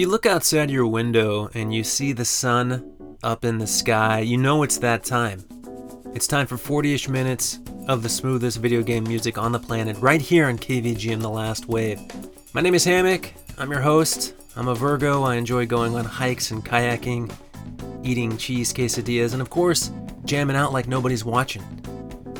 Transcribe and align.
If 0.00 0.06
you 0.06 0.10
look 0.12 0.24
outside 0.24 0.70
your 0.70 0.86
window 0.86 1.50
and 1.52 1.74
you 1.74 1.84
see 1.84 2.12
the 2.12 2.24
sun 2.24 3.16
up 3.22 3.44
in 3.44 3.58
the 3.58 3.66
sky, 3.66 4.20
you 4.20 4.38
know 4.38 4.62
it's 4.62 4.78
that 4.78 5.04
time. 5.04 5.44
It's 6.14 6.26
time 6.26 6.46
for 6.46 6.56
40 6.56 6.94
ish 6.94 7.06
minutes 7.06 7.58
of 7.86 8.02
the 8.02 8.08
smoothest 8.08 8.60
video 8.60 8.82
game 8.82 9.04
music 9.04 9.36
on 9.36 9.52
the 9.52 9.58
planet 9.58 9.98
right 9.98 10.22
here 10.22 10.46
on 10.46 10.56
KVGM 10.56 11.20
The 11.20 11.28
Last 11.28 11.68
Wave. 11.68 12.00
My 12.54 12.62
name 12.62 12.72
is 12.74 12.82
Hammock. 12.82 13.34
I'm 13.58 13.70
your 13.70 13.82
host. 13.82 14.32
I'm 14.56 14.68
a 14.68 14.74
Virgo. 14.74 15.22
I 15.22 15.34
enjoy 15.34 15.66
going 15.66 15.94
on 15.94 16.06
hikes 16.06 16.50
and 16.50 16.64
kayaking, 16.64 17.30
eating 18.02 18.38
cheese 18.38 18.72
quesadillas, 18.72 19.34
and 19.34 19.42
of 19.42 19.50
course, 19.50 19.90
jamming 20.24 20.56
out 20.56 20.72
like 20.72 20.88
nobody's 20.88 21.26
watching. 21.26 21.79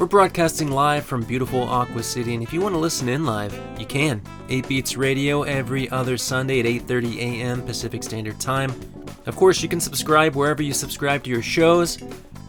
We're 0.00 0.06
broadcasting 0.06 0.70
live 0.70 1.05
from 1.05 1.25
beautiful 1.25 1.61
Aqua 1.61 2.02
City, 2.02 2.32
and 2.32 2.43
if 2.43 2.55
you 2.55 2.62
want 2.62 2.75
to 2.75 2.79
listen 2.79 3.06
in 3.06 3.26
live, 3.26 3.52
you 3.79 3.85
can. 3.85 4.23
8 4.49 4.67
Beats 4.67 4.97
Radio 4.97 5.43
every 5.43 5.91
other 5.91 6.17
Sunday 6.17 6.61
at 6.61 6.64
8:30 6.64 7.19
a.m. 7.19 7.61
Pacific 7.61 8.02
Standard 8.02 8.41
Time. 8.41 8.70
Of 9.26 9.37
course, 9.37 9.62
you 9.62 9.69
can 9.69 9.79
subscribe 9.79 10.35
wherever 10.35 10.62
you 10.62 10.73
subscribe 10.73 11.23
to 11.25 11.31
your 11.31 11.43
shows. 11.43 11.99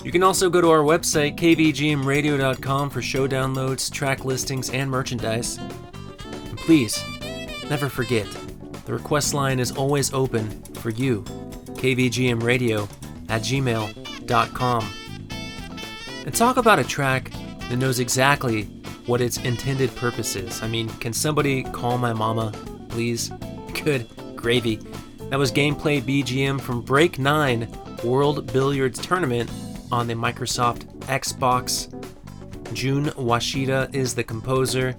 You 0.02 0.14
can 0.14 0.24
also 0.24 0.50
go 0.50 0.62
to 0.62 0.70
our 0.70 0.80
website 0.80 1.36
kvgmradio.com 1.36 2.90
for 2.90 3.02
show 3.02 3.28
downloads, 3.28 3.92
track 3.92 4.24
listings, 4.24 4.70
and 4.70 4.90
merchandise. 4.90 5.58
And 5.58 6.58
please, 6.58 7.04
never 7.70 7.90
forget, 7.90 8.28
the 8.86 8.94
request 8.94 9.34
line 9.34 9.60
is 9.60 9.74
always 9.74 10.14
open 10.14 10.50
for 10.76 10.90
you. 10.90 11.24
kvgmradio 11.74 12.88
at 13.28 13.42
gmail.com. 13.42 14.94
And 16.24 16.36
talk 16.36 16.58
about 16.58 16.78
a 16.78 16.84
track 16.84 17.32
that 17.72 17.78
knows 17.78 18.02
exactly 18.02 18.64
what 19.06 19.22
its 19.22 19.38
intended 19.38 19.96
purpose 19.96 20.36
is. 20.36 20.62
I 20.62 20.68
mean, 20.68 20.90
can 21.00 21.14
somebody 21.14 21.64
call 21.64 21.98
my 21.98 22.12
mama, 22.12 22.52
please? 22.90 23.30
Good 23.86 24.10
gravy. 24.36 24.76
That 25.30 25.40
was 25.40 25.54
gameplay 25.54 26.02
BGM 26.02 26.60
from 26.60 26.82
Break 26.82 27.18
9 27.18 27.74
World 28.04 28.52
Billiards 28.52 29.00
Tournament 29.00 29.50
on 29.90 30.06
the 30.06 30.16
Microsoft 30.16 30.84
Xbox. 31.06 31.88
Jun 32.74 33.06
Washida 33.12 33.96
is 33.96 34.16
the 34.16 34.24
composer. 34.26 34.94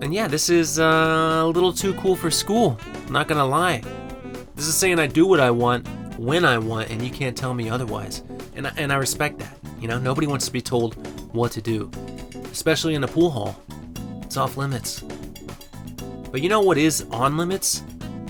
And 0.00 0.14
yeah, 0.14 0.28
this 0.28 0.48
is 0.48 0.78
uh, 0.78 1.42
a 1.44 1.46
little 1.46 1.74
too 1.74 1.92
cool 1.94 2.16
for 2.16 2.30
school, 2.30 2.80
not 3.10 3.28
gonna 3.28 3.44
lie. 3.44 3.82
This 4.54 4.66
is 4.66 4.74
saying 4.74 4.98
I 4.98 5.08
do 5.08 5.26
what 5.26 5.40
I 5.40 5.50
want 5.50 5.86
when 6.18 6.46
I 6.46 6.56
want, 6.56 6.88
and 6.88 7.02
you 7.02 7.10
can't 7.10 7.36
tell 7.36 7.52
me 7.52 7.68
otherwise. 7.68 8.22
And 8.56 8.66
I, 8.66 8.72
and 8.78 8.90
I 8.90 8.96
respect 8.96 9.40
that. 9.40 9.58
You 9.78 9.88
know, 9.88 9.98
nobody 9.98 10.26
wants 10.26 10.46
to 10.46 10.52
be 10.52 10.62
told 10.62 10.96
what 11.32 11.52
to 11.52 11.62
do, 11.62 11.90
especially 12.50 12.94
in 12.94 13.04
a 13.04 13.08
pool 13.08 13.30
hall. 13.30 13.56
It's 14.22 14.36
off 14.36 14.56
limits. 14.56 15.02
But 16.30 16.40
you 16.40 16.48
know 16.48 16.60
what 16.60 16.78
is 16.78 17.06
on 17.10 17.36
limits? 17.36 17.82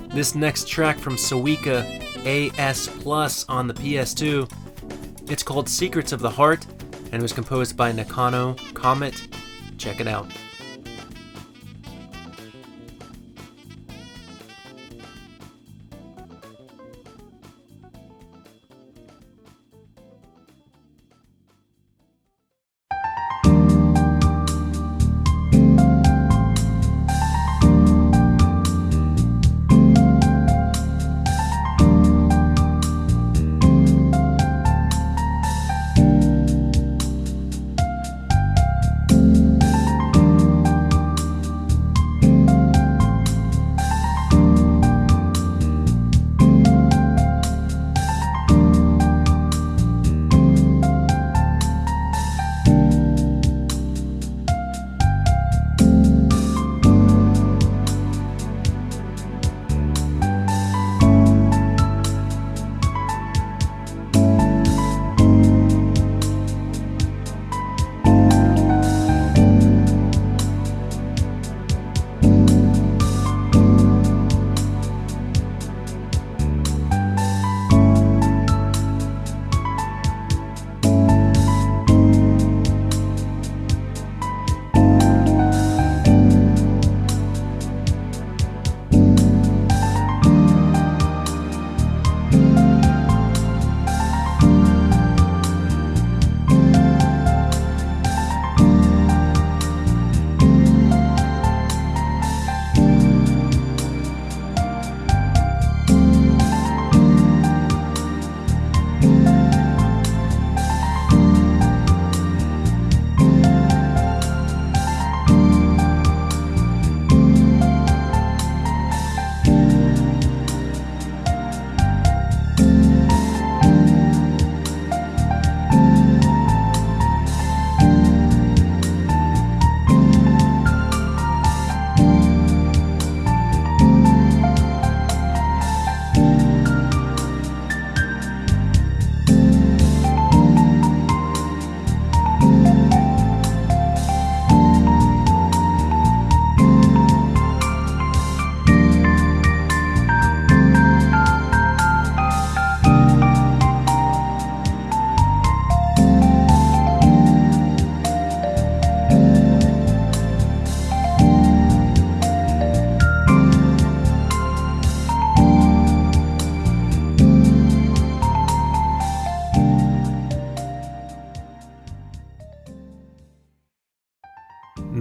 This 0.08 0.34
next 0.34 0.68
track 0.68 0.98
from 0.98 1.16
Suika 1.16 1.84
AS 2.26 2.88
Plus 2.88 3.44
on 3.48 3.66
the 3.66 3.74
PS2. 3.74 5.30
It's 5.30 5.42
called 5.42 5.68
Secrets 5.68 6.12
of 6.12 6.20
the 6.20 6.30
Heart 6.30 6.66
and 7.12 7.22
was 7.22 7.32
composed 7.32 7.76
by 7.76 7.92
Nekono 7.92 8.56
Comet. 8.74 9.28
Check 9.78 10.00
it 10.00 10.08
out. 10.08 10.30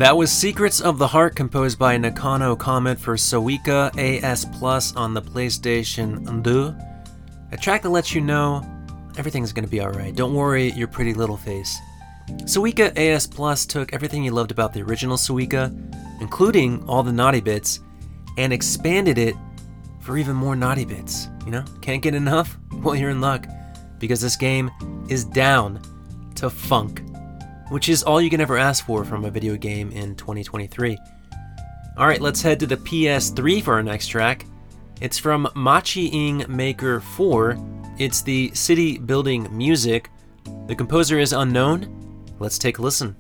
That 0.02 0.18
was 0.18 0.32
Secrets 0.32 0.82
of 0.82 0.98
the 0.98 1.06
Heart 1.06 1.36
composed 1.36 1.78
by 1.78 1.96
Nekono 1.96 2.58
Comet 2.58 3.00
for 3.00 3.14
Suika 3.18 3.96
AS 4.00 4.46
Plus 4.46 4.96
on 4.96 5.14
the 5.14 5.22
PlayStation 5.22 6.44
2. 6.44 6.76
A 7.52 7.58
track 7.58 7.84
that 7.84 7.92
lets 7.92 8.12
you 8.16 8.20
know 8.20 8.66
everything's 9.20 9.54
gonna 9.54 9.68
be 9.68 9.80
alright. 9.80 10.16
Don't 10.16 10.34
worry 10.34 10.72
your 10.72 10.88
pretty 10.88 11.14
little 11.14 11.38
face. 11.38 11.78
Suika 12.46 12.98
AS 12.98 13.28
Plus 13.28 13.68
took 13.68 13.94
everything 13.94 14.24
you 14.24 14.32
loved 14.32 14.50
about 14.50 14.74
the 14.74 14.82
original 14.82 15.18
Suika, 15.18 15.72
including 16.20 16.84
all 16.90 17.04
the 17.04 17.14
naughty 17.14 17.40
bits, 17.40 17.80
and 18.40 18.52
expanded 18.52 19.20
it 19.20 19.36
for 20.00 20.18
even 20.18 20.36
more 20.36 20.56
naughty 20.56 20.84
bits. 20.84 21.28
You 21.46 21.52
know, 21.52 21.66
can't 21.82 22.02
get 22.02 22.16
enough? 22.16 22.58
Well, 22.74 22.96
you're 22.96 23.12
in 23.12 23.22
luck, 23.22 23.46
because 24.00 24.20
this 24.20 24.36
game 24.36 24.72
is 25.10 25.26
down 25.26 25.80
to 26.38 26.50
funk 26.50 27.04
which 27.72 27.88
is 27.88 28.04
all 28.04 28.22
you 28.22 28.30
can 28.30 28.42
ever 28.42 28.58
ask 28.58 28.86
for 28.86 29.06
from 29.06 29.24
a 29.24 29.32
video 29.32 29.56
game 29.56 29.92
in 29.92 30.14
2023. 30.16 30.98
Alright, 31.98 32.20
let's 32.20 32.42
head 32.42 32.60
to 32.60 32.68
the 32.68 32.76
PS3 32.76 33.64
for 33.64 33.76
our 33.76 33.82
next 33.82 34.08
track. 34.08 34.46
It's 35.00 35.18
from 35.18 35.50
Machi 35.56 36.08
Ing 36.08 36.44
Maker 36.50 37.00
4. 37.00 37.58
It's 37.98 38.22
the 38.22 38.52
city 38.54 38.98
building 38.98 39.48
music. 39.56 40.10
The 40.68 40.76
composer 40.76 41.18
is 41.18 41.32
unknown. 41.32 42.28
Let's 42.40 42.58
take 42.58 42.80
a 42.80 42.82
listen. 42.82 43.16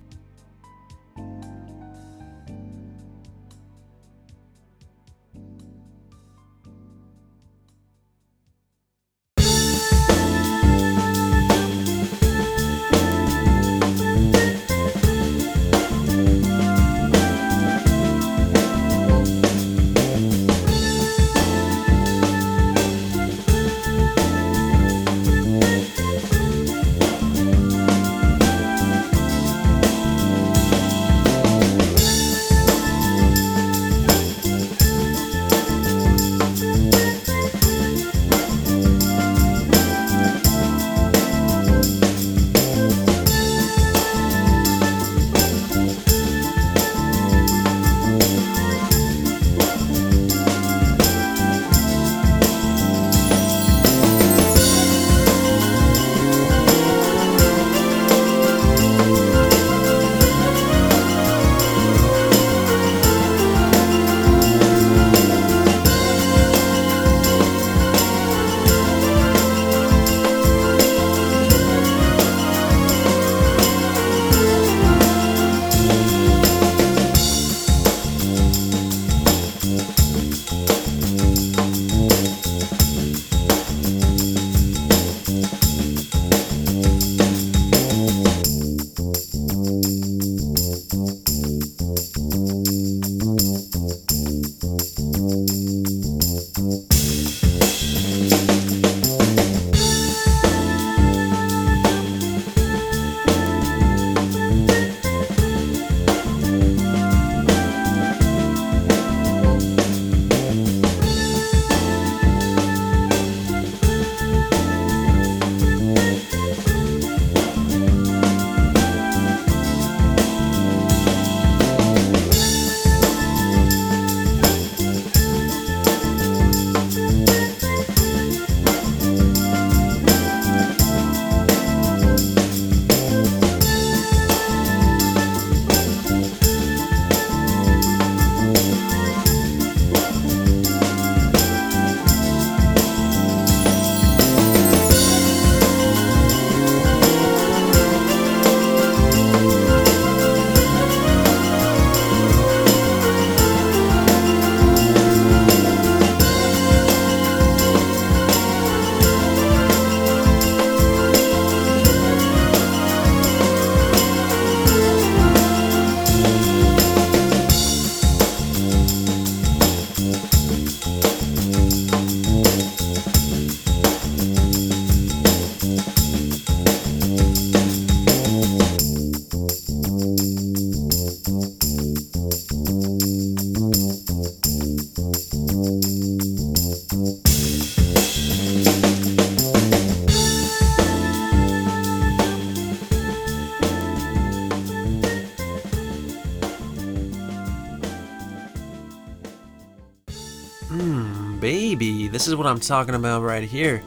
What 202.42 202.50
I'm 202.50 202.60
talking 202.60 202.96
about 202.96 203.22
right 203.22 203.44
here 203.44 203.84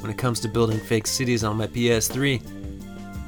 when 0.00 0.10
it 0.10 0.16
comes 0.16 0.40
to 0.40 0.48
building 0.48 0.78
fake 0.78 1.06
cities 1.06 1.44
on 1.44 1.58
my 1.58 1.66
PS3. 1.66 2.40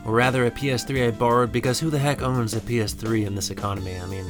Or 0.07 0.13
rather, 0.15 0.47
a 0.47 0.51
PS3 0.51 1.09
I 1.09 1.11
borrowed 1.11 1.53
because 1.53 1.79
who 1.79 1.91
the 1.91 1.99
heck 1.99 2.23
owns 2.23 2.55
a 2.55 2.61
PS3 2.61 3.27
in 3.27 3.35
this 3.35 3.51
economy? 3.51 4.01
I 4.01 4.07
mean, 4.07 4.25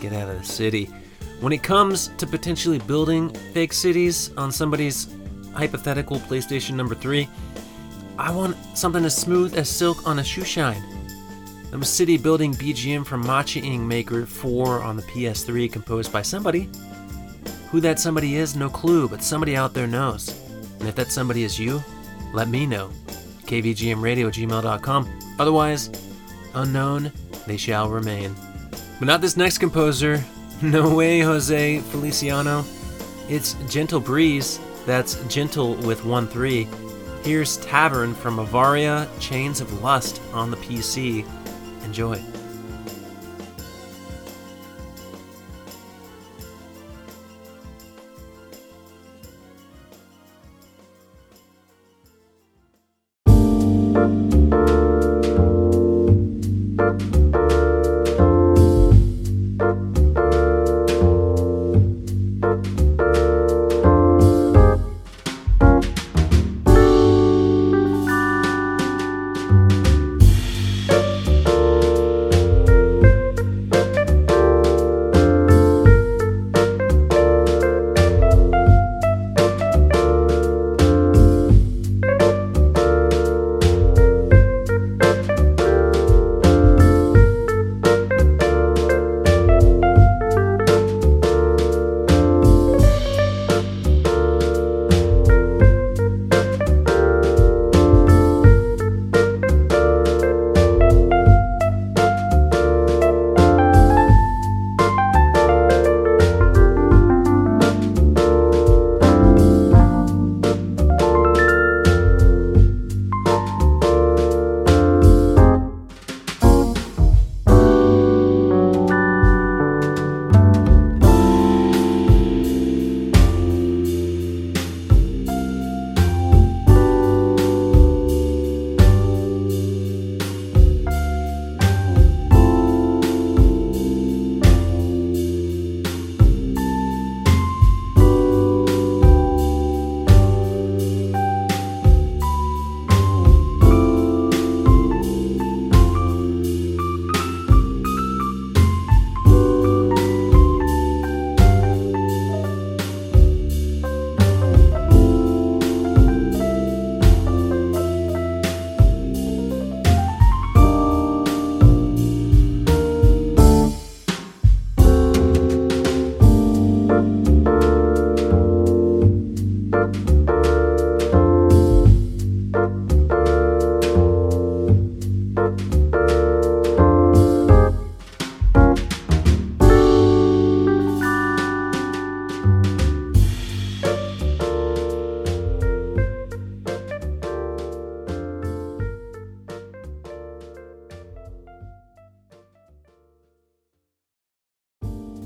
get 0.00 0.14
out 0.14 0.30
of 0.30 0.38
the 0.38 0.46
city. 0.46 0.86
When 1.40 1.52
it 1.52 1.62
comes 1.62 2.08
to 2.16 2.26
potentially 2.26 2.78
building 2.78 3.28
fake 3.52 3.74
cities 3.74 4.34
on 4.38 4.50
somebody's 4.50 5.14
hypothetical 5.52 6.20
PlayStation 6.20 6.72
number 6.72 6.94
3, 6.94 7.28
I 8.16 8.30
want 8.30 8.56
something 8.74 9.04
as 9.04 9.14
smooth 9.14 9.58
as 9.58 9.68
silk 9.68 10.06
on 10.06 10.20
a 10.20 10.24
shoe 10.24 10.44
shine. 10.44 10.82
I'm 11.70 11.82
a 11.82 11.84
city 11.84 12.16
building 12.16 12.54
BGM 12.54 13.04
from 13.04 13.26
Machi 13.26 13.60
Ing 13.60 13.86
Maker 13.86 14.24
4 14.24 14.82
on 14.82 14.96
the 14.96 15.02
PS3 15.02 15.70
composed 15.70 16.10
by 16.10 16.22
somebody 16.22 16.70
who 17.74 17.80
that 17.80 17.98
somebody 17.98 18.36
is, 18.36 18.54
no 18.54 18.70
clue, 18.70 19.08
but 19.08 19.20
somebody 19.20 19.56
out 19.56 19.74
there 19.74 19.88
knows. 19.88 20.28
And 20.78 20.88
if 20.88 20.94
that 20.94 21.10
somebody 21.10 21.42
is 21.42 21.58
you, 21.58 21.82
let 22.32 22.46
me 22.46 22.66
know. 22.66 22.88
kvgmradio@gmail.com. 23.46 25.18
Otherwise, 25.40 25.90
unknown, 26.54 27.10
they 27.48 27.56
shall 27.56 27.88
remain. 27.88 28.32
But 29.00 29.06
not 29.06 29.20
this 29.20 29.36
next 29.36 29.58
composer. 29.58 30.22
No 30.62 30.94
way, 30.94 31.18
Jose 31.18 31.80
Feliciano. 31.80 32.64
It's 33.28 33.54
Gentle 33.68 33.98
Breeze. 33.98 34.60
That's 34.86 35.16
gentle 35.26 35.74
with 35.74 36.04
1 36.04 36.28
3. 36.28 36.68
Here's 37.24 37.56
Tavern 37.56 38.14
from 38.14 38.36
Avaria 38.36 39.08
Chains 39.18 39.60
of 39.60 39.82
Lust 39.82 40.22
on 40.32 40.52
the 40.52 40.56
PC. 40.58 41.26
Enjoy. 41.84 42.22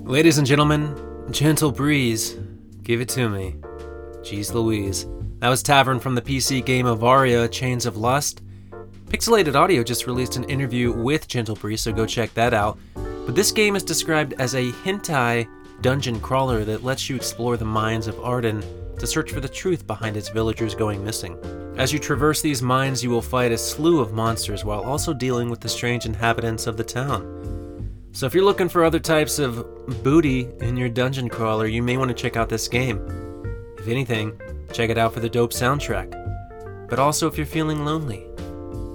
Ladies 0.08 0.38
and 0.38 0.46
gentlemen, 0.46 0.96
gentle 1.30 1.70
breeze, 1.70 2.38
give 2.82 3.02
it 3.02 3.10
to 3.10 3.28
me. 3.28 3.56
Jeez 4.22 4.54
Louise. 4.54 5.06
That 5.40 5.50
was 5.50 5.62
Tavern 5.62 6.00
from 6.00 6.14
the 6.14 6.22
PC 6.22 6.64
game 6.64 6.86
Avaria 6.86 7.52
Chains 7.52 7.84
of 7.84 7.98
Lust. 7.98 8.40
Pixelated 9.08 9.54
Audio 9.54 9.82
just 9.82 10.06
released 10.06 10.36
an 10.36 10.44
interview 10.44 10.92
with 10.92 11.28
Gentle 11.28 11.56
Breeze, 11.56 11.82
so 11.82 11.92
go 11.92 12.06
check 12.06 12.32
that 12.32 12.54
out. 12.54 12.78
But 12.94 13.34
this 13.34 13.52
game 13.52 13.76
is 13.76 13.82
described 13.82 14.32
as 14.38 14.54
a 14.54 14.72
hentai 14.72 15.46
dungeon 15.82 16.20
crawler 16.20 16.64
that 16.64 16.82
lets 16.82 17.10
you 17.10 17.14
explore 17.14 17.58
the 17.58 17.66
mines 17.66 18.06
of 18.06 18.18
Arden 18.20 18.64
to 18.98 19.06
search 19.06 19.30
for 19.30 19.40
the 19.40 19.48
truth 19.48 19.86
behind 19.86 20.16
its 20.16 20.30
villagers 20.30 20.74
going 20.74 21.04
missing. 21.04 21.36
As 21.76 21.92
you 21.92 21.98
traverse 21.98 22.40
these 22.40 22.62
mines, 22.62 23.04
you 23.04 23.10
will 23.10 23.20
fight 23.20 23.52
a 23.52 23.58
slew 23.58 24.00
of 24.00 24.14
monsters 24.14 24.64
while 24.64 24.80
also 24.80 25.12
dealing 25.12 25.50
with 25.50 25.60
the 25.60 25.68
strange 25.68 26.06
inhabitants 26.06 26.66
of 26.66 26.78
the 26.78 26.82
town. 26.82 27.57
So 28.18 28.26
if 28.26 28.34
you're 28.34 28.42
looking 28.42 28.68
for 28.68 28.82
other 28.82 28.98
types 28.98 29.38
of 29.38 30.02
booty 30.02 30.48
in 30.58 30.76
your 30.76 30.88
dungeon 30.88 31.28
crawler, 31.28 31.68
you 31.68 31.84
may 31.84 31.96
want 31.96 32.08
to 32.08 32.14
check 32.14 32.36
out 32.36 32.48
this 32.48 32.66
game. 32.66 33.00
If 33.78 33.86
anything, 33.86 34.36
check 34.72 34.90
it 34.90 34.98
out 34.98 35.14
for 35.14 35.20
the 35.20 35.28
dope 35.28 35.52
soundtrack. 35.52 36.88
But 36.88 36.98
also 36.98 37.28
if 37.28 37.36
you're 37.36 37.46
feeling 37.46 37.84
lonely. 37.84 38.26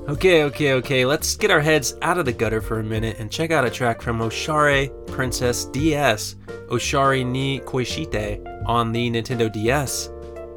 Okay, 0.10 0.44
okay, 0.44 0.74
okay, 0.74 1.06
let's 1.06 1.38
get 1.38 1.52
our 1.52 1.62
heads 1.62 1.96
out 2.02 2.18
of 2.18 2.26
the 2.26 2.34
gutter 2.34 2.60
for 2.60 2.82
a 2.82 2.84
minute 2.84 3.16
and 3.18 3.32
check 3.32 3.52
out 3.52 3.64
a 3.64 3.70
track 3.70 4.02
from 4.02 4.20
Oshare 4.20 4.92
Princess 5.08 5.64
DS, 5.68 6.36
Oshare 6.68 7.26
ni 7.26 7.62
Koishite, 7.62 8.68
on 8.68 8.92
the 8.92 9.10
Nintendo 9.10 9.50
DS. 9.50 10.10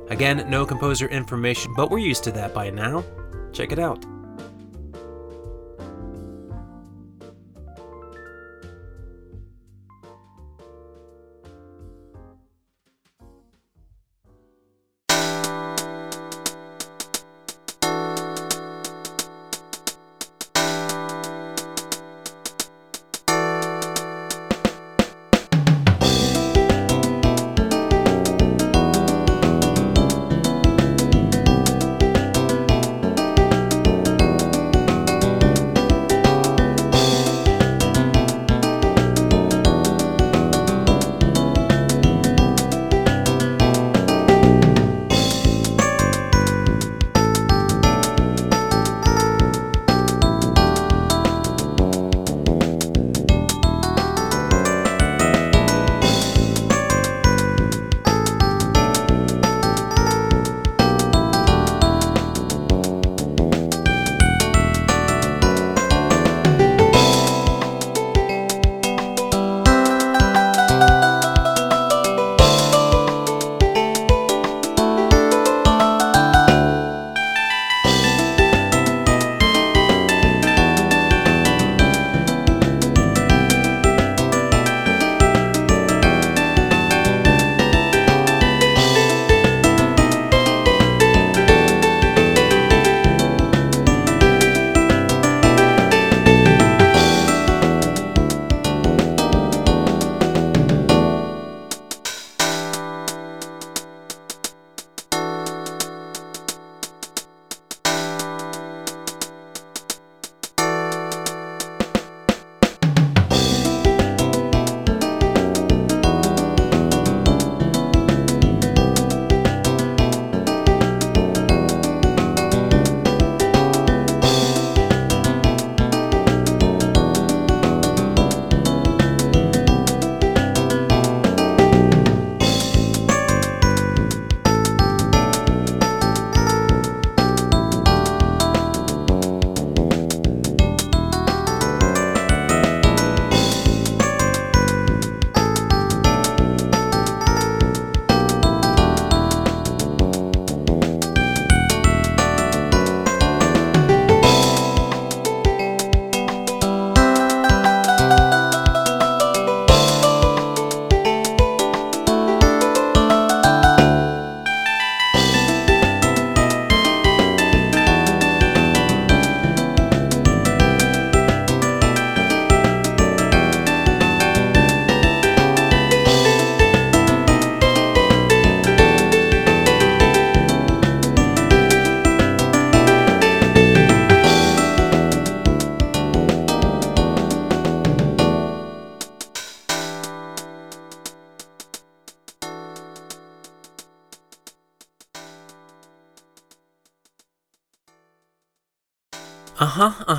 Again, 0.08 0.44
no 0.50 0.66
composer 0.66 1.06
information, 1.06 1.72
but 1.76 1.88
we're 1.88 1.98
used 1.98 2.24
to 2.24 2.32
that 2.32 2.52
by 2.52 2.70
now. 2.70 3.04
Check 3.52 3.70
it 3.70 3.78
out. 3.78 4.04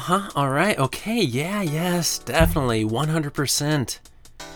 Huh, 0.07 0.15
uh. 0.15 0.39
All 0.39 0.49
right, 0.49 0.79
okay, 0.79 1.21
yeah, 1.21 1.61
yes, 1.61 2.19
definitely, 2.19 2.85
100%. 2.85 3.99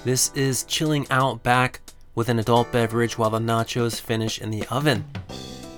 This 0.05 0.31
is 0.33 0.63
chilling 0.63 1.05
out 1.09 1.43
back 1.43 1.81
with 2.15 2.29
an 2.29 2.39
adult 2.39 2.71
beverage 2.71 3.17
while 3.17 3.31
the 3.31 3.39
nachos 3.39 3.99
finish 3.99 4.39
in 4.39 4.49
the 4.49 4.65
oven. 4.67 5.03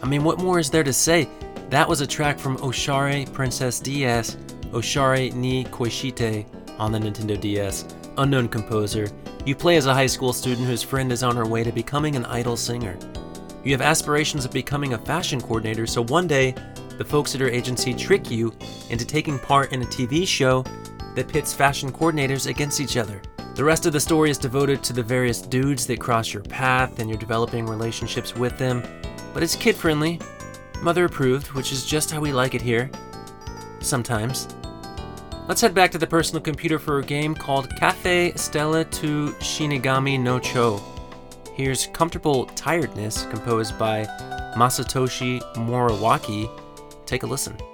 I 0.03 0.05
mean, 0.05 0.23
what 0.23 0.37
more 0.37 0.59
is 0.59 0.69
there 0.69 0.83
to 0.83 0.93
say? 0.93 1.27
That 1.71 1.89
was 1.89 2.01
a 2.01 2.07
track 2.07 2.37
from 2.37 2.57
Oshare 2.57 3.31
Princess 3.33 3.79
DS, 3.79 4.35
Oshare 4.73 5.33
ni 5.33 5.63
Koishite 5.65 6.45
on 6.77 6.91
the 6.91 6.99
Nintendo 6.99 7.39
DS. 7.41 7.85
Unknown 8.19 8.49
composer. 8.49 9.07
You 9.43 9.55
play 9.55 9.77
as 9.77 9.87
a 9.87 9.93
high 9.93 10.05
school 10.05 10.33
student 10.33 10.67
whose 10.67 10.83
friend 10.83 11.11
is 11.11 11.23
on 11.23 11.35
her 11.35 11.47
way 11.47 11.63
to 11.63 11.71
becoming 11.71 12.15
an 12.15 12.25
idol 12.25 12.57
singer. 12.57 12.95
You 13.63 13.71
have 13.71 13.81
aspirations 13.81 14.45
of 14.45 14.51
becoming 14.51 14.93
a 14.93 14.99
fashion 14.99 15.41
coordinator, 15.41 15.87
so 15.87 16.03
one 16.03 16.27
day 16.27 16.53
the 16.97 17.05
folks 17.05 17.35
at 17.35 17.41
her 17.41 17.49
agency 17.49 17.93
trick 17.93 18.29
you 18.31 18.53
into 18.89 19.05
taking 19.05 19.39
part 19.39 19.73
in 19.73 19.81
a 19.81 19.85
TV 19.85 20.27
show 20.27 20.63
that 21.15 21.27
pits 21.27 21.53
fashion 21.53 21.91
coordinators 21.91 22.47
against 22.47 22.79
each 22.79 22.97
other. 22.97 23.21
The 23.55 23.63
rest 23.63 23.85
of 23.85 23.93
the 23.93 23.99
story 23.99 24.31
is 24.31 24.37
devoted 24.37 24.83
to 24.83 24.93
the 24.93 25.03
various 25.03 25.41
dudes 25.41 25.85
that 25.87 25.99
cross 25.99 26.33
your 26.33 26.43
path 26.43 26.99
and 26.99 27.07
you're 27.09 27.19
developing 27.19 27.65
relationships 27.65 28.35
with 28.35 28.57
them, 28.57 28.81
but 29.33 29.43
it's 29.43 29.55
kid 29.55 29.75
friendly, 29.75 30.19
mother 30.81 31.05
approved, 31.05 31.51
which 31.51 31.71
is 31.71 31.85
just 31.85 32.09
how 32.09 32.19
we 32.19 32.33
like 32.33 32.55
it 32.55 32.61
here. 32.61 32.89
Sometimes. 33.79 34.47
Let's 35.47 35.61
head 35.61 35.73
back 35.73 35.91
to 35.91 35.97
the 35.97 36.07
personal 36.07 36.41
computer 36.41 36.79
for 36.79 36.99
a 36.99 37.03
game 37.03 37.35
called 37.35 37.75
Cafe 37.75 38.33
Stella 38.35 38.85
to 38.85 39.33
Shinigami 39.33 40.19
no 40.19 40.39
Cho. 40.39 40.81
Here's 41.53 41.87
Comfortable 41.87 42.45
Tiredness, 42.45 43.27
composed 43.27 43.77
by 43.77 44.05
Masatoshi 44.55 45.41
Moriwaki. 45.55 46.49
Take 47.05 47.23
a 47.23 47.27
listen. 47.27 47.72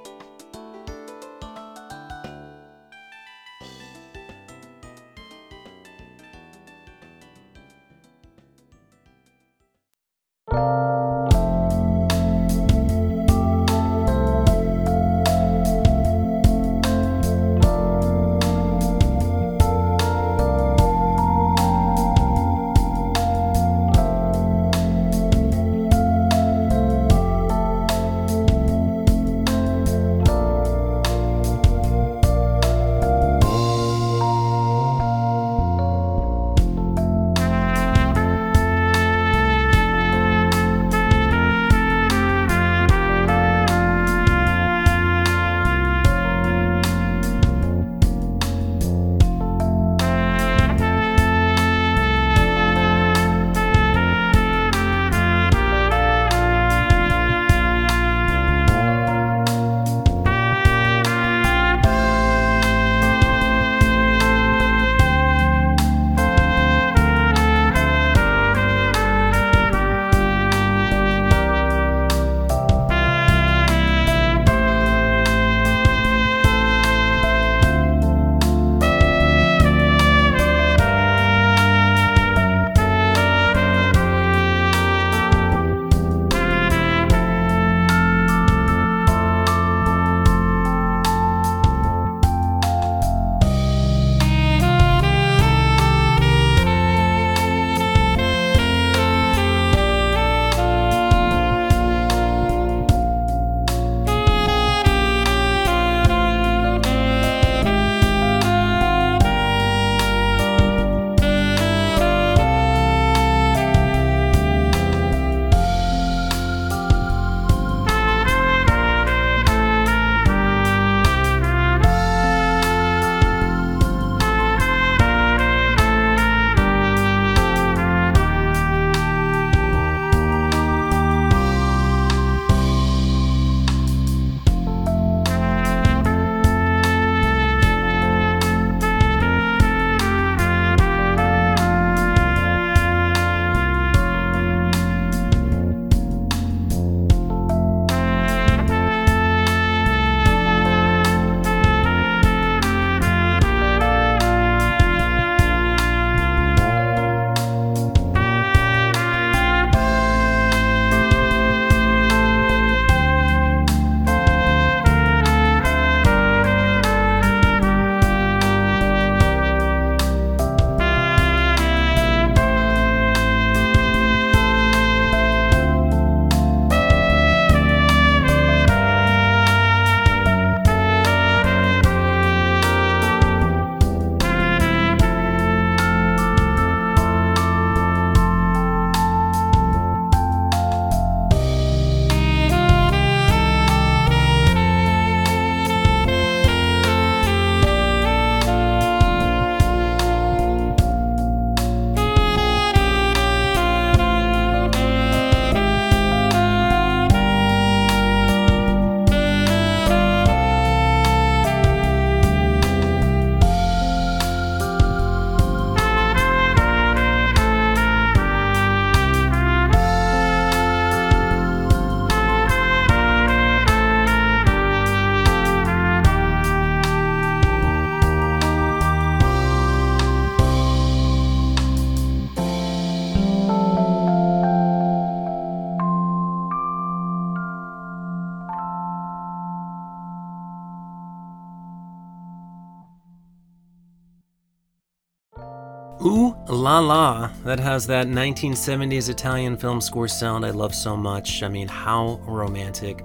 La 246.69 246.77
La, 246.77 247.31
that 247.45 247.59
has 247.59 247.87
that 247.87 248.05
1970s 248.05 249.09
Italian 249.09 249.57
film 249.57 249.81
score 249.81 250.07
sound 250.07 250.45
I 250.45 250.51
love 250.51 250.75
so 250.75 250.95
much. 250.95 251.41
I 251.41 251.47
mean, 251.47 251.67
how 251.67 252.21
romantic. 252.27 253.03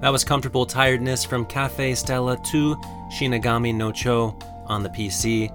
That 0.00 0.10
was 0.10 0.22
Comfortable 0.22 0.64
Tiredness 0.64 1.24
from 1.24 1.44
Cafe 1.44 1.96
Stella 1.96 2.36
to 2.52 2.76
Shinigami 3.12 3.74
no 3.74 3.90
Cho 3.90 4.38
on 4.66 4.84
the 4.84 4.90
PC. 4.90 5.50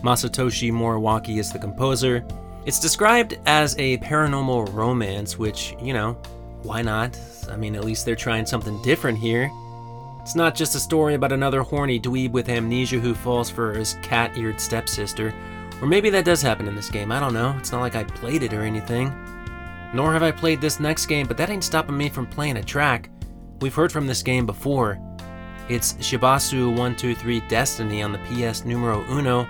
Masatoshi 0.00 0.72
Moriwaki 0.72 1.36
is 1.36 1.52
the 1.52 1.58
composer. 1.58 2.26
It's 2.64 2.80
described 2.80 3.38
as 3.44 3.76
a 3.78 3.98
paranormal 3.98 4.72
romance, 4.72 5.38
which, 5.38 5.76
you 5.82 5.92
know, 5.92 6.14
why 6.62 6.80
not? 6.80 7.18
I 7.50 7.56
mean, 7.56 7.76
at 7.76 7.84
least 7.84 8.06
they're 8.06 8.16
trying 8.16 8.46
something 8.46 8.80
different 8.80 9.18
here. 9.18 9.50
It's 10.22 10.34
not 10.34 10.54
just 10.54 10.74
a 10.74 10.80
story 10.80 11.12
about 11.16 11.32
another 11.32 11.60
horny 11.60 12.00
dweeb 12.00 12.30
with 12.30 12.48
amnesia 12.48 12.98
who 12.98 13.12
falls 13.12 13.50
for 13.50 13.74
his 13.74 13.98
cat 14.00 14.38
eared 14.38 14.58
stepsister. 14.58 15.34
Or 15.84 15.86
maybe 15.86 16.08
that 16.08 16.24
does 16.24 16.40
happen 16.40 16.66
in 16.66 16.74
this 16.74 16.88
game, 16.88 17.12
I 17.12 17.20
don't 17.20 17.34
know. 17.34 17.54
It's 17.58 17.70
not 17.70 17.82
like 17.82 17.94
I 17.94 18.04
played 18.04 18.42
it 18.42 18.54
or 18.54 18.62
anything. 18.62 19.14
Nor 19.92 20.14
have 20.14 20.22
I 20.22 20.30
played 20.30 20.62
this 20.62 20.80
next 20.80 21.04
game, 21.04 21.26
but 21.26 21.36
that 21.36 21.50
ain't 21.50 21.62
stopping 21.62 21.94
me 21.94 22.08
from 22.08 22.26
playing 22.26 22.56
a 22.56 22.62
track. 22.62 23.10
We've 23.60 23.74
heard 23.74 23.92
from 23.92 24.06
this 24.06 24.22
game 24.22 24.46
before. 24.46 24.98
It's 25.68 25.92
Shibasu 25.94 26.68
123 26.68 27.40
Destiny 27.48 28.02
on 28.02 28.12
the 28.12 28.18
PS 28.20 28.64
numero 28.64 29.04
uno. 29.10 29.46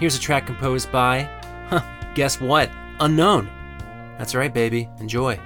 Here's 0.00 0.16
a 0.16 0.18
track 0.18 0.46
composed 0.46 0.90
by, 0.90 1.24
huh, 1.68 1.82
guess 2.14 2.40
what? 2.40 2.70
Unknown. 3.00 3.46
That's 4.16 4.34
right, 4.34 4.54
baby. 4.54 4.88
Enjoy. 4.98 5.38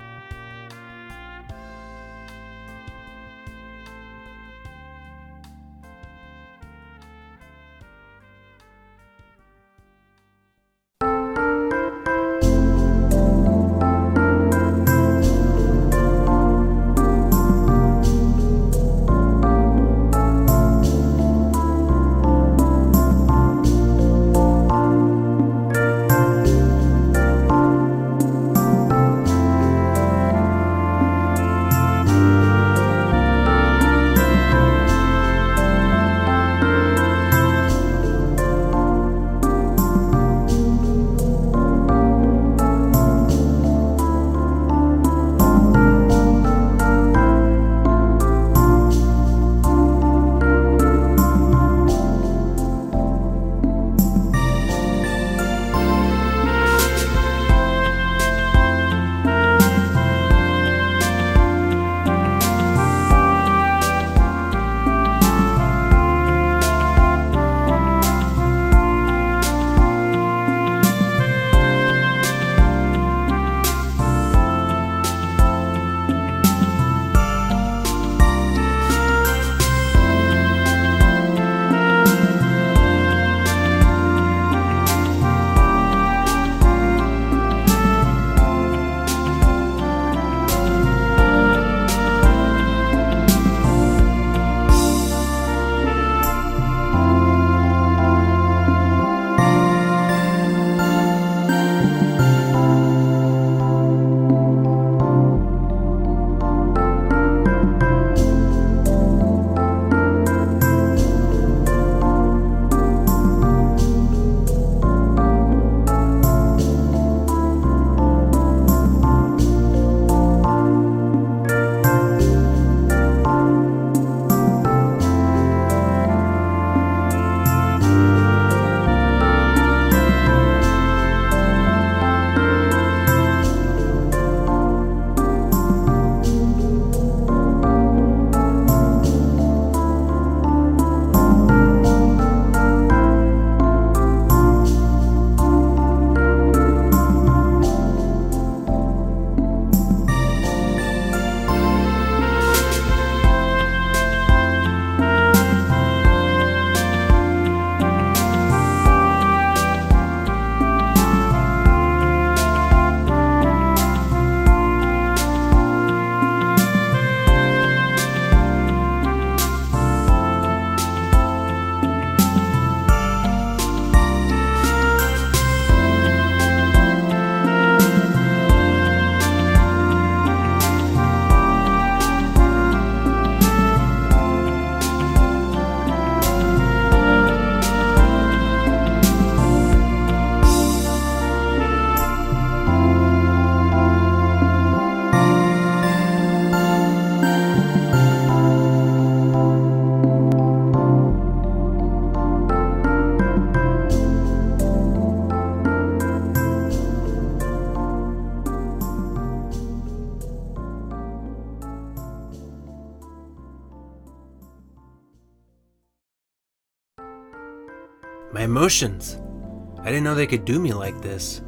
I 218.81 219.85
didn't 219.85 220.05
know 220.05 220.15
they 220.15 220.27
could 220.27 220.47
do 220.47 220.59
me 220.59 220.73
like 220.73 221.03
this. 221.03 221.43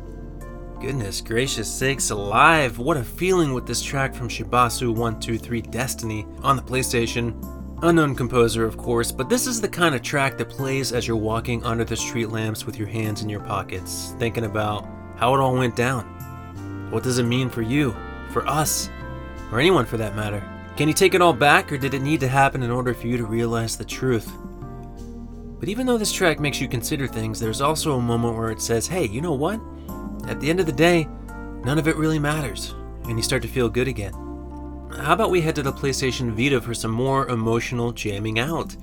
Goodness 0.83 1.23
gracious 1.23 1.73
sakes 1.73 2.11
alive, 2.11 2.79
what 2.79 2.99
a 2.99 3.03
feeling 3.03 3.55
with 3.55 3.66
this 3.66 3.81
track 3.81 4.14
from 4.14 4.29
Shibasu 4.29 4.88
123 4.88 5.62
Destiny 5.62 6.27
on 6.42 6.57
the 6.57 6.62
PlayStation. 6.62 7.35
Unknown 7.83 8.14
composer, 8.14 8.66
of 8.66 8.77
course, 8.77 9.11
but 9.11 9.31
this 9.31 9.47
is 9.47 9.62
the 9.62 9.68
kind 9.68 9.95
of 9.95 10.03
track 10.03 10.37
that 10.37 10.51
plays 10.51 10.92
as 10.92 11.09
you're 11.09 11.16
walking 11.16 11.64
under 11.64 11.85
the 11.85 11.97
street 11.97 12.29
lamps 12.29 12.66
with 12.66 12.79
your 12.79 12.88
hands 12.88 13.23
in 13.23 13.31
your 13.31 13.40
pockets, 13.40 14.14
thinking 14.18 14.45
about 14.45 14.87
how 15.16 15.35
it 15.35 15.40
all 15.40 15.57
went 15.57 15.75
down. 15.75 16.05
What 16.90 17.03
does 17.03 17.18
it 17.18 17.25
mean 17.25 17.49
for 17.49 17.62
you, 17.62 17.97
for 18.31 18.47
us, 18.47 18.90
or 19.51 19.59
anyone 19.59 19.87
for 19.87 19.97
that 19.97 20.16
matter? 20.16 20.47
Can 20.77 20.87
you 20.87 20.95
take 20.95 21.14
it 21.14 21.23
all 21.23 21.33
back, 21.33 21.73
or 21.73 21.79
did 21.79 21.95
it 21.95 22.03
need 22.03 22.21
to 22.21 22.29
happen 22.29 22.62
in 22.62 22.71
order 22.71 22.92
for 22.92 23.07
you 23.07 23.16
to 23.16 23.25
realize 23.25 23.79
the 23.79 23.87
truth? 23.87 24.31
But 25.62 25.68
even 25.68 25.87
though 25.87 25.96
this 25.96 26.11
track 26.11 26.40
makes 26.40 26.61
you 26.61 26.66
consider 26.66 27.07
things, 27.07 27.38
there's 27.38 27.61
also 27.61 27.96
a 27.96 28.01
moment 28.01 28.37
where 28.37 28.51
it 28.51 28.61
says, 28.61 28.88
hey, 28.88 29.07
you 29.07 29.20
know 29.20 29.35
what? 29.35 29.61
At 30.27 30.40
the 30.40 30.51
end 30.51 30.59
of 30.59 30.66
the 30.66 30.72
day, 30.72 31.07
none 31.64 31.79
of 31.79 31.87
it 31.87 31.94
really 31.94 32.18
matters, 32.18 32.75
and 33.05 33.16
you 33.16 33.22
start 33.22 33.42
to 33.42 33.48
feel 33.48 33.68
good 33.68 33.87
again. 33.87 34.12
How 34.98 35.12
about 35.12 35.31
we 35.31 35.40
head 35.40 35.55
to 35.55 35.62
the 35.62 35.72
PlayStation 35.72 36.33
Vita 36.33 36.61
for 36.61 36.75
some 36.75 36.90
more 36.90 37.29
emotional 37.29 37.92
jamming 37.92 38.40
out? 38.40 38.75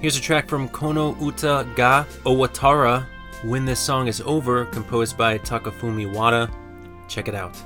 Here's 0.00 0.18
a 0.18 0.20
track 0.20 0.48
from 0.48 0.68
Kono 0.70 1.16
Uta 1.20 1.64
ga 1.76 2.02
Owattara, 2.24 3.06
When 3.44 3.64
This 3.64 3.78
Song 3.78 4.08
Is 4.08 4.20
Over, 4.22 4.64
composed 4.64 5.16
by 5.16 5.38
Takafumi 5.38 6.12
Wada. 6.12 6.50
Check 7.06 7.28
it 7.28 7.36
out. 7.36 7.56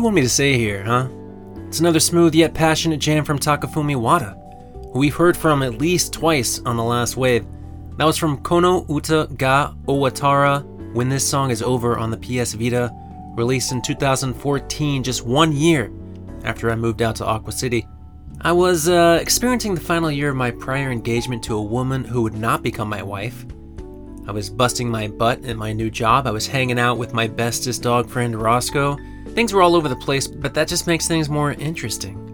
You 0.00 0.04
want 0.04 0.16
me 0.16 0.22
to 0.22 0.30
say 0.30 0.56
here, 0.56 0.82
huh? 0.82 1.08
It's 1.66 1.80
another 1.80 2.00
smooth 2.00 2.34
yet 2.34 2.54
passionate 2.54 3.00
jam 3.00 3.22
from 3.22 3.38
Takafumi 3.38 3.96
Wada, 3.96 4.34
who 4.94 4.98
we've 4.98 5.14
heard 5.14 5.36
from 5.36 5.62
at 5.62 5.76
least 5.76 6.14
twice 6.14 6.58
on 6.60 6.78
the 6.78 6.82
last 6.82 7.18
wave. 7.18 7.44
That 7.98 8.06
was 8.06 8.16
from 8.16 8.42
Kono 8.42 8.88
Uta 8.88 9.28
ga 9.36 9.74
Owattara, 9.84 10.64
When 10.94 11.10
This 11.10 11.28
Song 11.28 11.50
Is 11.50 11.60
Over 11.60 11.98
on 11.98 12.10
the 12.10 12.16
PS 12.16 12.54
Vita, 12.54 12.90
released 13.36 13.72
in 13.72 13.82
2014, 13.82 15.02
just 15.02 15.26
one 15.26 15.52
year 15.52 15.92
after 16.44 16.70
I 16.70 16.76
moved 16.76 17.02
out 17.02 17.16
to 17.16 17.26
Aqua 17.26 17.52
City. 17.52 17.86
I 18.40 18.52
was 18.52 18.88
uh, 18.88 19.18
experiencing 19.20 19.74
the 19.74 19.82
final 19.82 20.10
year 20.10 20.30
of 20.30 20.36
my 20.36 20.50
prior 20.50 20.90
engagement 20.90 21.42
to 21.42 21.56
a 21.56 21.62
woman 21.62 22.04
who 22.04 22.22
would 22.22 22.38
not 22.38 22.62
become 22.62 22.88
my 22.88 23.02
wife. 23.02 23.44
I 24.26 24.32
was 24.32 24.48
busting 24.48 24.88
my 24.88 25.08
butt 25.08 25.44
at 25.44 25.58
my 25.58 25.74
new 25.74 25.90
job. 25.90 26.26
I 26.26 26.30
was 26.30 26.46
hanging 26.46 26.78
out 26.78 26.96
with 26.96 27.12
my 27.12 27.26
bestest 27.26 27.82
dog 27.82 28.08
friend 28.08 28.34
Roscoe. 28.34 28.96
Things 29.34 29.52
were 29.52 29.62
all 29.62 29.76
over 29.76 29.88
the 29.88 29.96
place, 29.96 30.26
but 30.26 30.54
that 30.54 30.68
just 30.68 30.86
makes 30.86 31.06
things 31.06 31.28
more 31.28 31.52
interesting. 31.52 32.26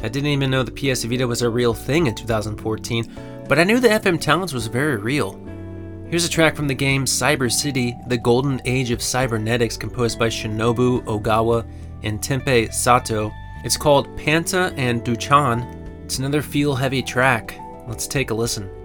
I 0.00 0.08
didn't 0.08 0.30
even 0.30 0.50
know 0.50 0.62
the 0.62 0.70
PS 0.70 1.04
Vita 1.04 1.26
was 1.26 1.42
a 1.42 1.50
real 1.50 1.74
thing 1.74 2.06
in 2.06 2.14
2014, 2.14 3.44
but 3.48 3.58
I 3.58 3.64
knew 3.64 3.80
the 3.80 3.88
FM 3.88 4.20
Towns 4.20 4.52
was 4.52 4.66
very 4.66 4.96
real. 4.96 5.40
Here's 6.08 6.24
a 6.24 6.30
track 6.30 6.54
from 6.54 6.68
the 6.68 6.74
game 6.74 7.04
Cyber 7.04 7.50
City, 7.50 7.96
The 8.06 8.16
Golden 8.18 8.60
Age 8.64 8.90
of 8.90 9.02
Cybernetics, 9.02 9.76
composed 9.76 10.18
by 10.18 10.28
Shinobu 10.28 11.02
Ogawa 11.04 11.66
and 12.02 12.20
Tenpei 12.20 12.72
Sato. 12.72 13.32
It's 13.64 13.76
called 13.76 14.16
Panta 14.16 14.72
and 14.76 15.02
Duchan. 15.02 16.04
It's 16.04 16.18
another 16.18 16.42
feel 16.42 16.74
heavy 16.74 17.02
track. 17.02 17.58
Let's 17.88 18.06
take 18.06 18.30
a 18.30 18.34
listen. 18.34 18.77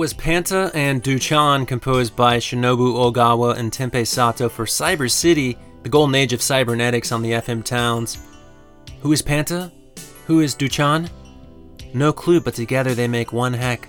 Was 0.00 0.14
Panta 0.14 0.70
and 0.72 1.02
Duchan, 1.02 1.68
composed 1.68 2.16
by 2.16 2.38
Shinobu 2.38 2.94
Ogawa 2.94 3.58
and 3.58 3.70
Tenpei 3.70 4.06
Sato 4.06 4.48
for 4.48 4.64
Cyber 4.64 5.10
City, 5.10 5.58
the 5.82 5.90
golden 5.90 6.14
age 6.14 6.32
of 6.32 6.40
cybernetics 6.40 7.12
on 7.12 7.20
the 7.20 7.32
FM 7.32 7.62
towns. 7.62 8.16
Who 9.02 9.12
is 9.12 9.20
Panta? 9.20 9.70
Who 10.26 10.40
is 10.40 10.54
Duchan? 10.54 11.10
No 11.92 12.14
clue, 12.14 12.40
but 12.40 12.54
together 12.54 12.94
they 12.94 13.08
make 13.08 13.34
one 13.34 13.52
heck 13.52 13.88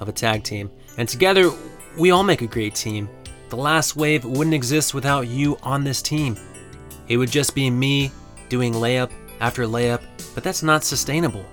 of 0.00 0.08
a 0.08 0.12
tag 0.12 0.42
team. 0.42 0.68
And 0.98 1.08
together, 1.08 1.48
we 1.96 2.10
all 2.10 2.24
make 2.24 2.42
a 2.42 2.48
great 2.48 2.74
team. 2.74 3.08
The 3.48 3.56
Last 3.56 3.94
Wave 3.94 4.24
wouldn't 4.24 4.54
exist 4.54 4.94
without 4.94 5.28
you 5.28 5.56
on 5.62 5.84
this 5.84 6.02
team. 6.02 6.36
It 7.06 7.18
would 7.18 7.30
just 7.30 7.54
be 7.54 7.70
me 7.70 8.10
doing 8.48 8.72
layup 8.72 9.12
after 9.38 9.64
layup, 9.64 10.02
but 10.34 10.42
that's 10.42 10.64
not 10.64 10.82
sustainable. 10.82 11.46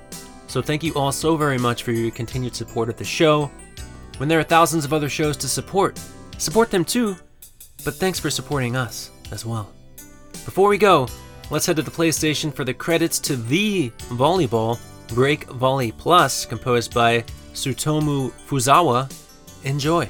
So 0.47 0.63
thank 0.63 0.81
you 0.81 0.95
all 0.95 1.11
so 1.11 1.37
very 1.37 1.59
much 1.59 1.83
for 1.83 1.91
your 1.91 2.09
continued 2.09 2.55
support 2.55 2.89
of 2.89 2.97
the 2.97 3.03
show. 3.03 3.51
When 4.19 4.27
there 4.27 4.39
are 4.39 4.43
thousands 4.43 4.83
of 4.83 4.91
other 4.91 5.07
shows 5.07 5.37
to 5.37 5.47
support, 5.47 5.97
support 6.37 6.71
them 6.71 6.83
too, 6.83 7.15
but 7.85 7.95
thanks 7.95 8.19
for 8.19 8.29
supporting 8.29 8.75
us 8.75 9.11
as 9.31 9.45
well. 9.45 9.71
Before 10.43 10.67
we 10.67 10.77
go, 10.77 11.07
let's 11.49 11.65
head 11.65 11.77
to 11.77 11.83
the 11.83 11.89
PlayStation 11.89 12.53
for 12.53 12.65
the 12.65 12.73
credits 12.73 13.17
to 13.19 13.37
the 13.37 13.91
volleyball 14.09 14.77
Break 15.07 15.45
Volley 15.45 15.93
Plus, 15.93 16.45
composed 16.45 16.93
by 16.93 17.21
Tsutomu 17.53 18.33
Fuzawa. 18.45 19.09
Enjoy. 19.63 20.05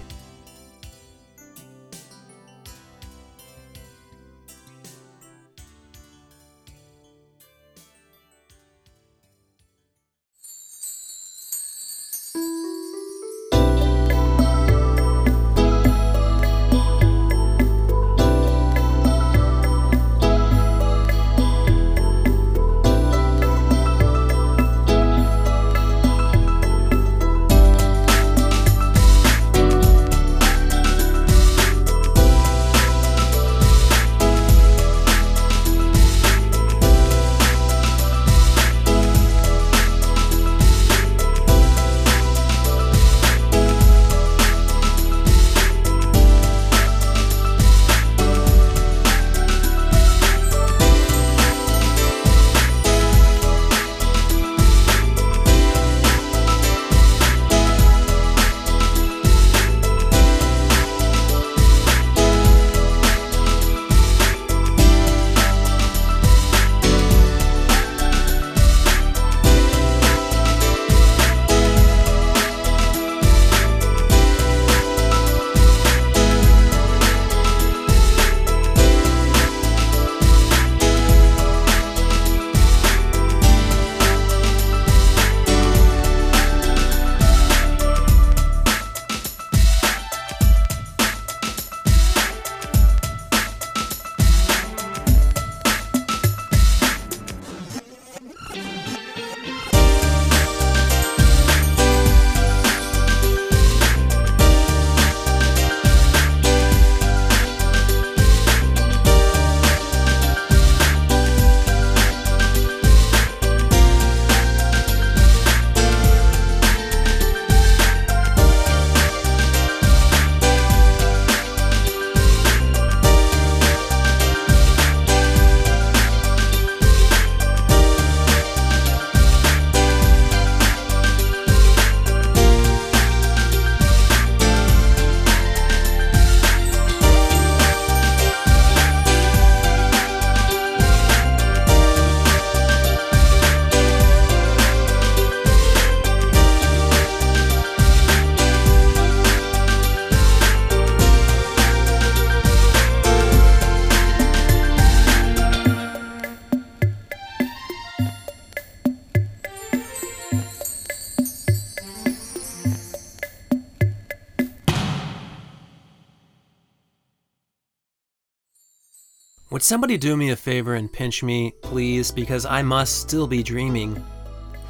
Would 169.52 169.64
somebody 169.64 169.98
do 169.98 170.16
me 170.16 170.30
a 170.30 170.36
favor 170.36 170.76
and 170.76 170.94
pinch 170.94 171.24
me, 171.24 171.56
please, 171.64 172.12
because 172.12 172.46
I 172.46 172.62
must 172.62 173.02
still 173.02 173.26
be 173.26 173.42
dreaming. 173.42 174.06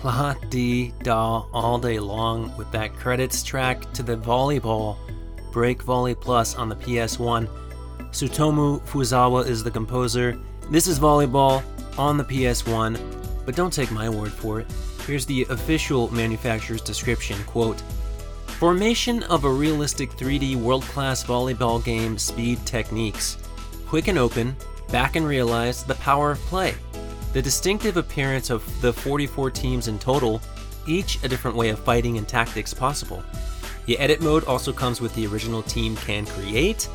La 0.05 0.35
di 0.47 0.93
da 1.03 1.43
all 1.51 1.77
day 1.77 1.99
long 1.99 2.55
with 2.55 2.71
that 2.71 2.95
credits 2.95 3.43
track 3.43 3.91
to 3.91 4.03
the 4.03 4.15
volleyball 4.15 4.95
Break 5.51 5.83
Volley 5.83 6.15
Plus 6.15 6.55
on 6.55 6.69
the 6.69 6.77
PS1. 6.77 7.49
Tsutomu 8.11 8.79
Fuzawa 8.83 9.45
is 9.45 9.65
the 9.65 9.71
composer. 9.71 10.39
This 10.71 10.87
is 10.87 10.97
volleyball 10.97 11.61
on 11.97 12.15
the 12.15 12.23
PS1, 12.23 12.97
but 13.45 13.57
don't 13.57 13.73
take 13.73 13.91
my 13.91 14.07
word 14.07 14.31
for 14.31 14.61
it. 14.61 14.67
Here's 15.05 15.25
the 15.25 15.45
official 15.49 16.09
manufacturer's 16.13 16.81
description 16.81 17.37
quote, 17.43 17.81
Formation 18.59 19.23
of 19.23 19.43
a 19.43 19.51
realistic 19.51 20.11
3D 20.11 20.55
world 20.55 20.83
class 20.83 21.21
volleyball 21.21 21.83
game 21.83 22.17
speed 22.17 22.65
techniques. 22.65 23.35
Quick 23.89 24.07
and 24.07 24.19
open, 24.19 24.55
back 24.91 25.15
and 25.15 25.25
realize 25.25 25.83
the 25.83 25.95
power 25.95 26.29
of 26.29 26.39
play. 26.41 26.75
The 27.33 27.41
distinctive 27.41 27.97
appearance 27.97 28.51
of 28.51 28.63
the 28.81 28.93
44 28.93 29.49
teams 29.49 29.87
in 29.87 29.97
total, 29.97 30.43
each 30.85 31.17
a 31.23 31.27
different 31.27 31.57
way 31.57 31.69
of 31.69 31.79
fighting 31.79 32.19
and 32.19 32.27
tactics 32.27 32.71
possible. 32.71 33.23
The 33.87 33.97
edit 33.97 34.21
mode 34.21 34.43
also 34.43 34.71
comes 34.71 35.01
with 35.01 35.15
the 35.15 35.25
original 35.25 35.63
team 35.63 35.95
can 35.95 36.27
create. 36.27 36.87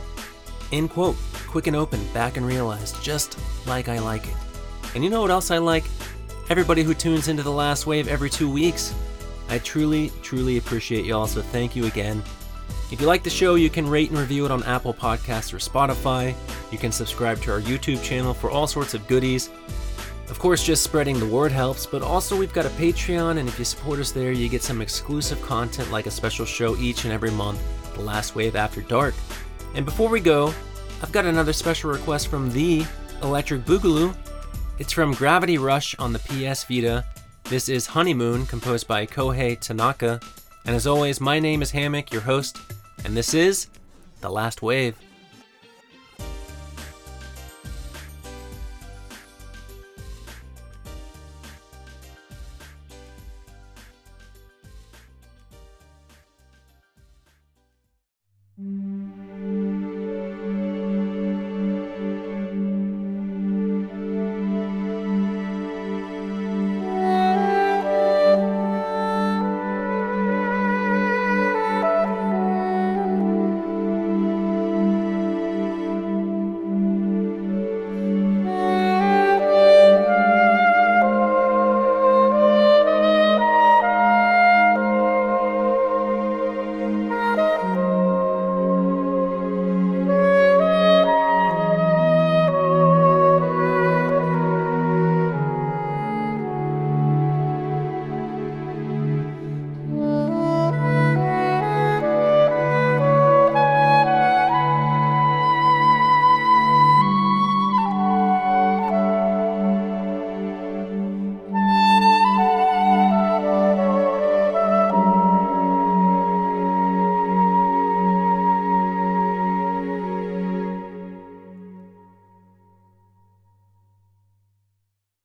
End 0.70 0.88
quote. 0.88 1.16
Quick 1.48 1.66
and 1.66 1.74
open, 1.74 2.00
back 2.12 2.36
and 2.36 2.46
realized, 2.46 3.02
just 3.02 3.40
like 3.66 3.88
I 3.88 3.98
like 3.98 4.28
it. 4.28 4.36
And 4.94 5.02
you 5.02 5.10
know 5.10 5.20
what 5.20 5.32
else 5.32 5.50
I 5.50 5.58
like? 5.58 5.86
Everybody 6.48 6.84
who 6.84 6.94
tunes 6.94 7.26
into 7.26 7.42
the 7.42 7.50
last 7.50 7.88
wave 7.88 8.06
every 8.06 8.30
two 8.30 8.48
weeks. 8.48 8.94
I 9.48 9.58
truly, 9.58 10.12
truly 10.22 10.58
appreciate 10.58 11.06
y'all, 11.06 11.26
so 11.26 11.42
thank 11.42 11.74
you 11.74 11.86
again. 11.86 12.22
If 12.94 13.00
you 13.00 13.08
like 13.08 13.24
the 13.24 13.28
show, 13.28 13.56
you 13.56 13.70
can 13.70 13.90
rate 13.90 14.10
and 14.10 14.18
review 14.20 14.44
it 14.44 14.52
on 14.52 14.62
Apple 14.62 14.94
Podcasts 14.94 15.52
or 15.52 15.56
Spotify. 15.56 16.32
You 16.70 16.78
can 16.78 16.92
subscribe 16.92 17.42
to 17.42 17.50
our 17.50 17.60
YouTube 17.60 18.00
channel 18.04 18.32
for 18.32 18.52
all 18.52 18.68
sorts 18.68 18.94
of 18.94 19.04
goodies. 19.08 19.50
Of 20.30 20.38
course, 20.38 20.64
just 20.64 20.84
spreading 20.84 21.18
the 21.18 21.26
word 21.26 21.50
helps, 21.50 21.86
but 21.86 22.02
also 22.02 22.36
we've 22.36 22.52
got 22.52 22.66
a 22.66 22.70
Patreon, 22.70 23.38
and 23.38 23.48
if 23.48 23.58
you 23.58 23.64
support 23.64 23.98
us 23.98 24.12
there, 24.12 24.30
you 24.30 24.48
get 24.48 24.62
some 24.62 24.80
exclusive 24.80 25.42
content 25.42 25.90
like 25.90 26.06
a 26.06 26.10
special 26.10 26.46
show 26.46 26.76
each 26.76 27.02
and 27.02 27.12
every 27.12 27.32
month, 27.32 27.60
The 27.94 28.00
Last 28.00 28.36
Wave 28.36 28.54
After 28.54 28.80
Dark. 28.80 29.16
And 29.74 29.84
before 29.84 30.08
we 30.08 30.20
go, 30.20 30.54
I've 31.02 31.10
got 31.10 31.26
another 31.26 31.52
special 31.52 31.90
request 31.90 32.28
from 32.28 32.48
the 32.52 32.86
Electric 33.24 33.64
Boogaloo. 33.64 34.14
It's 34.78 34.92
from 34.92 35.14
Gravity 35.14 35.58
Rush 35.58 35.98
on 35.98 36.12
the 36.12 36.20
PS 36.20 36.62
Vita. 36.62 37.04
This 37.42 37.68
is 37.68 37.88
Honeymoon, 37.88 38.46
composed 38.46 38.86
by 38.86 39.04
Kohei 39.04 39.58
Tanaka. 39.58 40.20
And 40.64 40.76
as 40.76 40.86
always, 40.86 41.20
my 41.20 41.40
name 41.40 41.60
is 41.60 41.72
Hammock, 41.72 42.12
your 42.12 42.22
host, 42.22 42.58
and 43.04 43.16
this 43.16 43.34
is 43.34 43.68
The 44.20 44.30
Last 44.30 44.62
Wave. 44.62 44.96